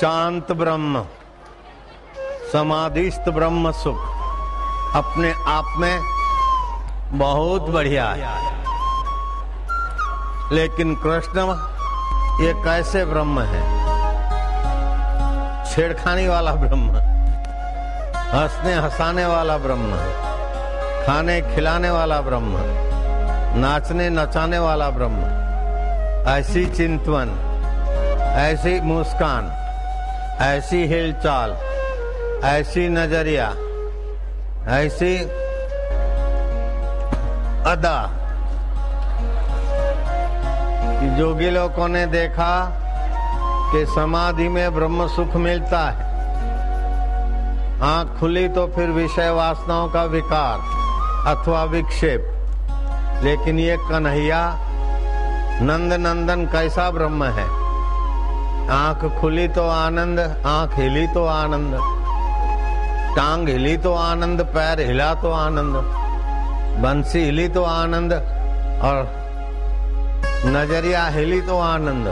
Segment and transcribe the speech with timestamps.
[0.00, 1.04] शांत ब्रह्म,
[2.52, 3.98] समाधिस्थ ब्रह्म सुख,
[4.96, 6.00] अपने आप में
[7.18, 8.64] बहुत बढ़िया है।
[10.52, 11.40] लेकिन कृष्ण,
[12.44, 13.62] ये कैसे ब्रह्म है?
[15.70, 16.90] छेड़खानी वाला ब्रह्म,
[18.32, 19.92] हंसने हंसाने वाला ब्रह्म,
[21.06, 22.56] खाने खिलाने वाला ब्रह्म,
[23.60, 25.22] नाचने नचाने वाला ब्रह्म,
[26.28, 27.28] ऐसी चिंतवन,
[28.36, 29.59] ऐसी मुस्कान।
[30.40, 31.50] ऐसी हिलचाल,
[32.44, 33.48] ऐसी नज़रिया,
[34.68, 35.18] ऐसी
[37.70, 38.10] अदा
[41.00, 42.52] कि जोगी लोगों ने देखा
[43.72, 46.10] कि समाधि में ब्रह्म सुख मिलता है।
[47.82, 50.58] आँख खुली तो फिर विषय वासनाओं का विकार
[51.36, 52.26] अथवा विक्षेप।
[53.24, 54.58] लेकिन ये कन्हैया
[55.62, 57.59] नंद नंदन कैसा ब्रह्म है?
[58.70, 61.74] आँख खुली तो आनंद, आँख हिली तो आनंद।
[63.16, 65.76] टांग हिली तो आनंद, पैर हिला तो आनंद।
[66.82, 68.12] बंसी हिली तो आनंद
[68.82, 69.02] और
[70.46, 72.06] नज़रिया हिली तो आनंद।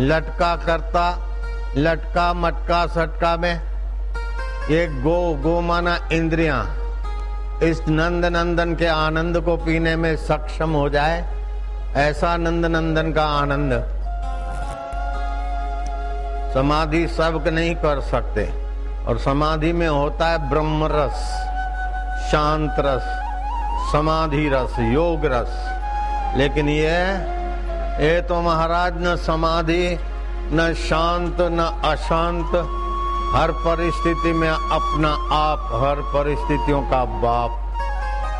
[0.00, 1.04] लटका करता,
[1.76, 3.54] लटका, मटका, सटका में
[4.70, 6.62] ये गो गो माना इंद्रिया
[7.62, 11.24] इस नंद नंदन के आनंद को पीने में सक्षम हो जाए,
[11.98, 13.99] ऐसा नंद नंदन का आनंद।
[16.54, 18.70] समाधि सब नहीं कर सकते।
[19.08, 21.16] और समाधि में होता है ब्रह्म रस,
[22.32, 23.02] शांत रस,
[23.92, 25.76] समाधि रस, योग रस।
[26.36, 27.40] लेकिन ये
[28.00, 29.98] ये तो महाराज न समाधि,
[30.52, 32.50] न शांत, न अशांत।
[33.34, 37.50] हर परिस्थिति में अपना आप, हर परिस्थितियों का बाप।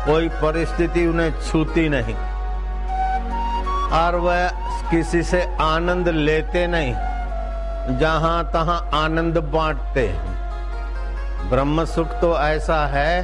[0.05, 2.15] कोई परिस्थिति उन्हें छूती नहीं।
[3.99, 4.47] और वह
[4.91, 6.93] किसी से आनंद लेते नहीं।
[7.89, 13.23] जहाँ तहां आनंद बांटते हैं। ब्रह्म सुख तो ऐसा है,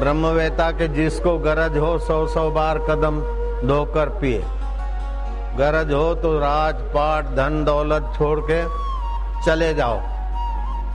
[0.00, 3.20] ब्रह्मवेता के जिसको गरज हो सौ सौ बार कदम
[3.68, 4.42] धोकर पिए।
[5.58, 8.62] गरज हो तो राजपाट, धन दौलत छोड़ के
[9.46, 10.00] चले जाओ।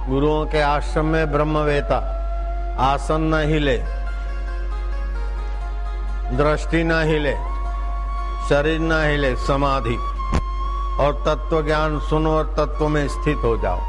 [0.09, 1.97] गुरुओं के आश्रम में ब्रह्मवेता
[2.83, 3.77] आसन न हिले,
[6.37, 7.33] दृष्टि न हिले,
[8.49, 9.97] शरीर न हिले समाधि।
[10.99, 13.79] और तत्व ज्ञान सुनो और तत्व में स्थित हो जाओ।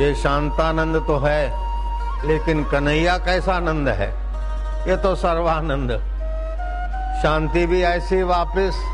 [0.00, 1.68] ये शांतानंद तो है,
[2.26, 4.08] लेकिन कन्हैया कैसा आनंद है?
[4.88, 5.90] ये तो सर्वानंद।
[7.22, 8.84] शांति भी ऐसी वापस।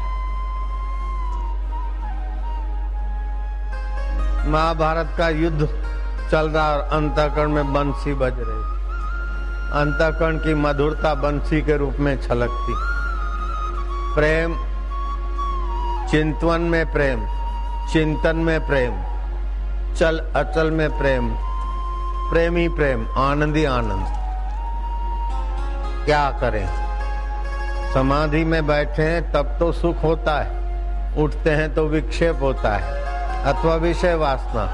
[4.46, 5.66] महाभारत का युद्ध
[6.30, 8.74] चल रहा और अंतकरण में बंसी बज रही।
[9.80, 12.74] अंतकरण की मधुरता बंसी के रूप में छलकती।
[14.14, 14.54] प्रेम
[16.14, 17.26] चिंतवन में प्रेम,
[17.92, 18.92] चिंतन में प्रेम,
[19.94, 21.34] चल अचल में प्रेम,
[22.30, 24.06] प्रेमी प्रेम, आनंदी आनंद।
[26.04, 26.68] क्या करें?
[27.94, 30.50] समाधि में बैठे हैं, तब तो सुख होता है।
[31.14, 33.02] उठते हैं तो विक्षेप होता है,
[33.52, 34.66] अथवा विषय वासना।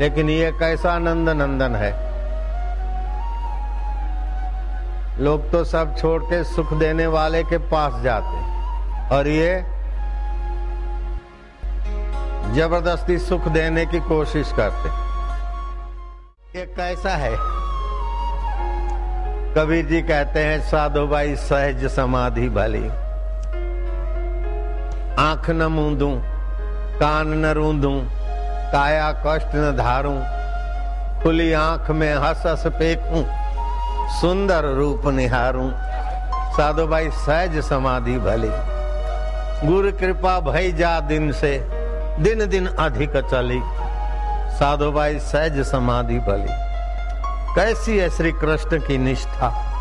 [0.00, 1.92] लेकिन ये कैसा नंद नंदन है?
[5.24, 8.36] लोग तो सब छोड़ के सुख देने वाले के पास जाते
[9.16, 9.75] और ये
[12.54, 14.88] ज़बरदस्ती सुख देने की कोशिश करते।
[16.58, 17.36] ये कैसा है?
[19.54, 22.86] कबीर जी कहते हैं, साधु भाई, सहज समाधि भली।
[25.18, 26.08] आँख न मूंदू,
[27.00, 27.92] कान न रूंदू,
[28.72, 30.14] काया कष्ट न धारू,
[31.22, 33.24] खुली आँख में हस हस पेकू
[34.20, 35.70] सुंदर रूप निहारू।
[36.56, 38.50] साधु भाई, सहज समाधि भली।
[39.66, 41.56] गुरु कृपा भई जा दिन से
[42.20, 43.60] दिन दिन अधिक चली।
[44.56, 46.66] साधु भाई सहज समाधि भली।
[47.54, 49.72] कैसी है श्री कृष्ण की निष्ठा?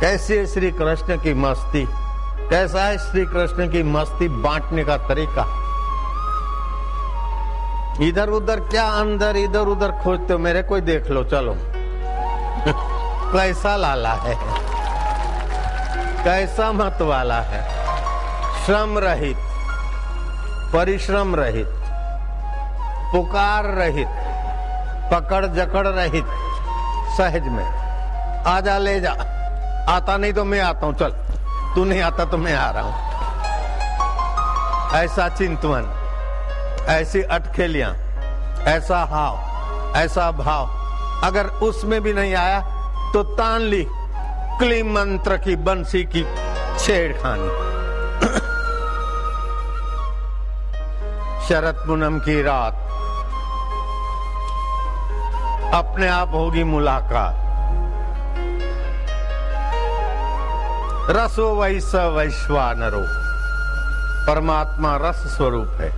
[0.00, 1.88] कैसी है श्री कृष्ण की मस्ती?
[2.50, 5.62] कैसा है श्री कृष्ण की मस्ती बांटने का तरीका?
[8.00, 10.38] इधर उधर क्या अंदर, इधर उधर खोजते हो?
[10.38, 11.56] मेरे कोई देख लो, चलो।
[13.32, 14.34] कैसा लाला है?
[16.24, 17.62] कैसा मत वाला है?
[18.66, 19.36] श्रम रहित,
[20.72, 21.81] परिश्रम रहित।
[23.12, 24.08] पुकार रहित
[25.12, 26.26] पकड़ जकड़ रहित,
[27.16, 27.64] सहज में।
[28.46, 29.12] आजा ले जा।
[29.88, 31.10] आता नहीं तो मैं आता हूँ, चल।
[31.74, 33.12] तू नहीं आता तो मैं आ रहा हूँ।
[34.94, 35.90] ऐसा चिंतवन,
[36.88, 37.96] ऐसी अटखेलियाँ,
[38.66, 40.70] ऐसा हाव, ऐसा भाव,
[41.24, 42.60] अगर उसमें भी नहीं आया
[43.12, 43.86] तो तान ली
[44.58, 46.26] क्ली मंत्र की बंसी की
[46.78, 47.48] छेड़खानी।
[51.48, 52.88] शरद पूनम की रात
[55.74, 57.36] अपने आप होगी मुलाकात।
[61.10, 63.02] रसो वैस वैश्वानरो।
[64.26, 65.90] परमात्मा रस स्वरूप है।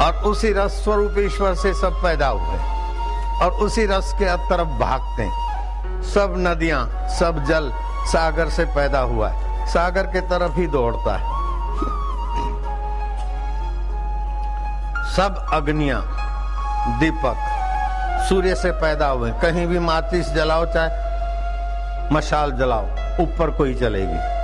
[0.00, 2.60] और उसी रस स्वरूप ईश्वर से सब पैदा हुए।
[3.44, 5.44] और उसी रस के तरफ़ भागते हैं।
[6.02, 7.72] सब नदियाँ, सब जल
[8.06, 11.34] सागर से पैदा हुआ है। सागर के तरफ़ ही दौड़ता है।
[15.12, 16.02] सब अग्नियाँ,
[17.00, 17.50] दीपक
[18.28, 20.88] सूर्य से पैदा हुए। कहीं भी माचिस जलाओ, चाहे
[22.14, 22.84] मशाल जलाओ,
[23.20, 24.34] ऊपर कोई चलेगी।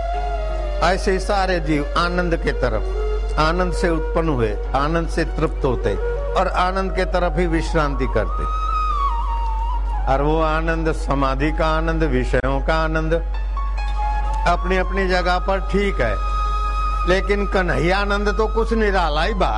[0.87, 3.11] ऐसे ही सारे जीव आनंद के तरफ़,
[3.41, 5.95] आनंद से उत्पन्न हुए, आनंद से तृप्त होते
[6.35, 8.61] और आनंद के तरफ़ ही विश्रांति करते।
[10.13, 13.13] और वो आनंद समाधि का आनंद, विषयों का आनंद
[14.49, 16.17] अपनी अपनी जगह पर ठीक है।
[17.09, 19.57] लेकिन कन्हैया आनंद तो कुछ निराला ही बा।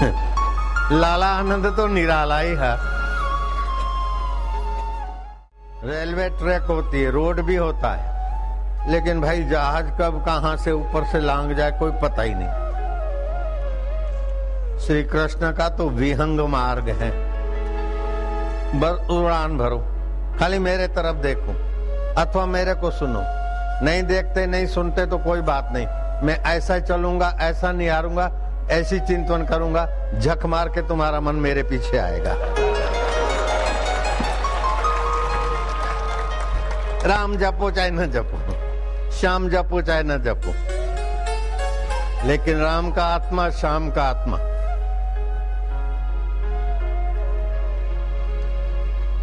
[0.92, 2.76] लाला आनंद तो निराला ही है।
[5.84, 8.10] रेलवे ट्रैक होती है, रोड भी होता है।
[8.92, 12.48] लेकिन भाई, जहाज़ कब कहाँ से ऊपर से लांग जाए, कोई पता ही नहीं।
[14.78, 17.10] श्री कृष्ण का तो विहंग मार्ग है।
[18.80, 19.78] बस उड़ान भरो।
[20.40, 21.54] खाली मेरे तरफ़ देखो,
[22.20, 23.22] अथवा मेरे को सुनो।
[23.84, 25.86] नहीं देखते, नहीं सुनते तो कोई बात नहीं।
[26.26, 28.39] मैं ऐसा चलूँगा, ऐसा निहारूँगा
[28.70, 29.86] ऐसी चिंतन करूँगा,
[30.18, 32.34] झक मार के तुम्हारा मन मेरे पीछे आएगा।
[37.06, 38.38] राम जपो चाहे न जपो,
[39.10, 40.52] श्याम जपो चाहे न जपो,
[42.26, 44.36] लेकिन राम का आत्मा, श्याम का आत्मा।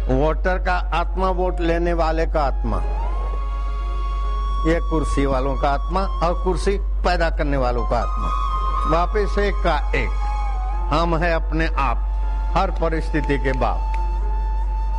[0.08, 2.78] वोटर का आत्मा, वोट लेने वाले का आत्मा,
[4.66, 8.28] ये कुर्सी वालों का आत्मा और कुर्सी पैदा करने वालों का आत्मा।
[8.86, 10.08] वापिस एक का एक।
[10.92, 11.98] हम है अपने आप,
[12.56, 13.94] हर परिस्थिति के बाप।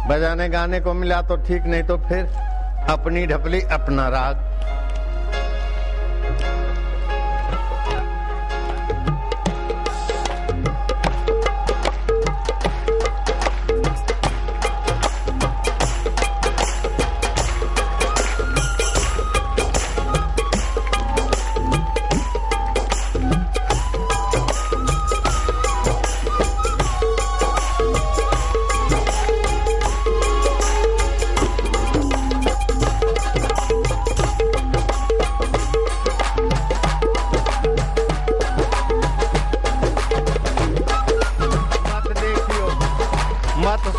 [0.09, 2.25] बजाने गाने को मिला तो ठीक, नहीं तो फिर
[2.89, 4.35] अपनी ढपली, अपना राग।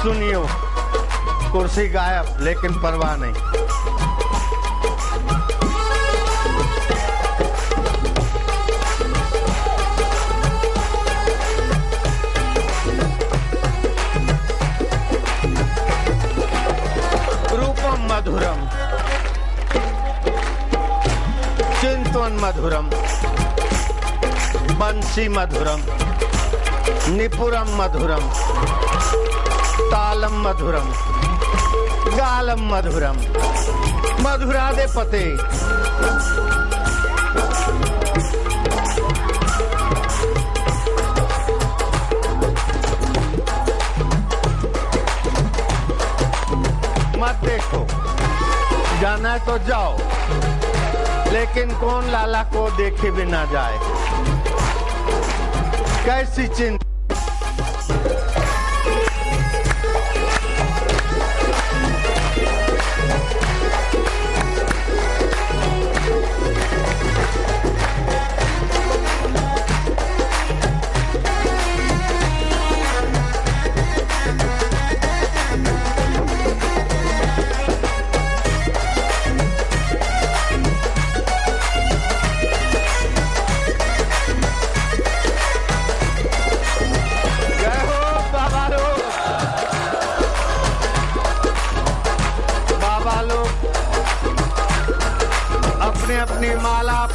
[0.00, 0.46] सुनियो।
[1.52, 3.34] कुर्सी गायब लेकिन परवाह नहीं।
[18.10, 18.58] मधुरम।
[21.80, 22.90] चिंतन मधुरम।
[24.78, 25.80] बंसी मधुरम।
[27.16, 28.24] निपुरम मधुरम।
[29.90, 30.88] तालम मधुरम,
[32.16, 33.16] गालम मधुरम
[34.22, 35.24] मधुरादे पते।
[47.20, 47.86] मत देखो,
[49.00, 49.96] जाना है तो जाओ,
[51.32, 53.78] लेकिन कौन लाला को देखे बिना जाए।
[56.04, 56.89] कैसी चिंता।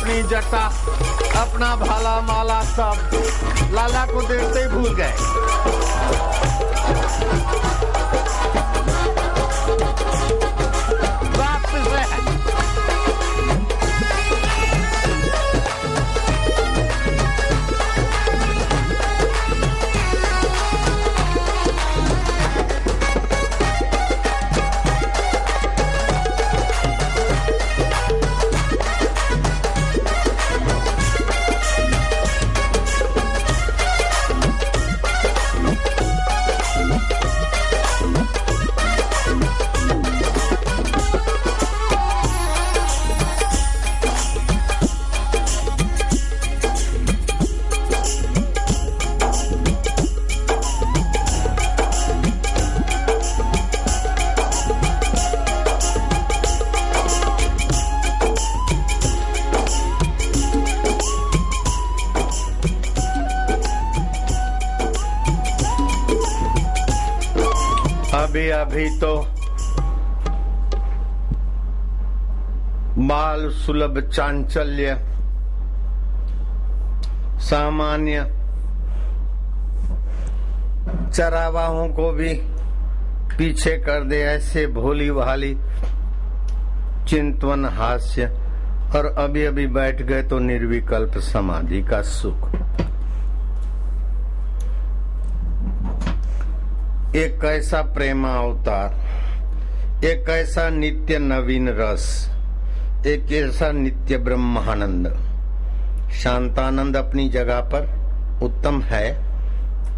[0.05, 0.65] अपनी जटा
[1.41, 5.13] अपना भाला माला सब लाला को देखते ही भूल गए।
[68.75, 69.21] अभी तो
[73.01, 74.95] बाल सुलभ चांचल्य।
[77.39, 78.23] सामान्य।
[81.13, 82.33] चरावाहों को भी
[83.37, 85.57] पीछे कर दे ऐसे भोली भाली।
[87.07, 88.25] चिंतवन हास्य।
[88.95, 92.49] और अभी अभी बैठ गए तो निर्विकल्प समाधि का सुख।
[97.15, 99.05] एक कैसा प्रेमा अवतार
[100.05, 102.29] एक ऐसा नित्य नवीन रस,
[103.07, 105.07] एक ऐसा नित्य ब्रह्मानंद।
[106.11, 107.81] शांतानंद अपनी जगह पर
[108.43, 109.25] उत्तम है,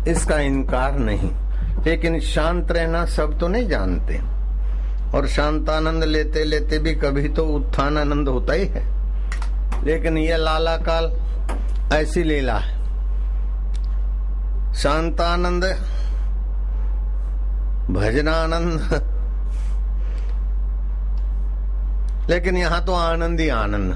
[0.08, 1.32] इसका इनकार नहीं।
[1.86, 4.22] लेकिन शांत रहना सब तो नहीं जानते।
[5.18, 8.84] और शांतानंद लेते लेते भी कभी तो उत्थान आनंद होता ही है।
[9.86, 11.14] लेकिन यह लाला काल
[11.94, 12.78] ऐसी लीला है।
[14.74, 15.97] शांतानंद
[17.90, 18.80] भजनानंद।
[22.30, 23.94] लेकिन यहाँ तो आनंद ही आनंद।